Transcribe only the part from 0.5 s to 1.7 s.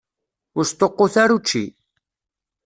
Ur sṭuqqut ara učči.